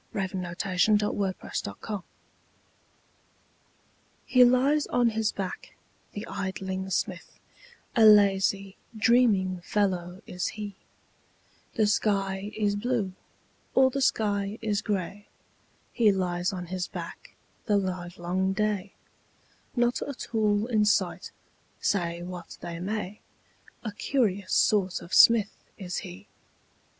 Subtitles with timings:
[0.15, 2.01] Helen Hunt Jackson The Poet's Forge
[4.25, 5.75] HE lies on his back,
[6.13, 7.39] the idling smith,
[7.95, 10.73] A lazy, dreaming fellow is he;
[11.75, 13.13] The sky is blue,
[13.75, 15.27] or the sky is gray,
[15.93, 17.35] He lies on his back
[17.67, 18.93] the livelong day,
[19.75, 21.29] Not a tool in sight,
[21.79, 23.19] say what they may,
[23.83, 26.25] A curious sort of smith is he.